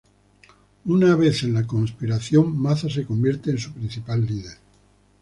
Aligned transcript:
Una 0.85 1.15
vez 1.15 1.43
en 1.43 1.53
la 1.53 1.67
conspiración, 1.67 2.59
Maza 2.59 2.89
se 2.89 3.05
convirtió 3.05 3.51
en 3.51 3.59
su 3.59 3.71
principal 3.71 4.25
líder. 4.25 4.57